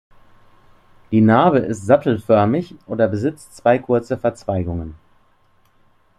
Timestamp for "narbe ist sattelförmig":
1.21-2.73